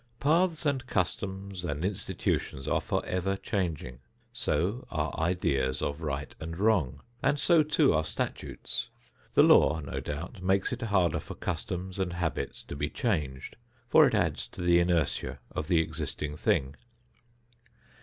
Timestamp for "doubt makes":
9.99-10.73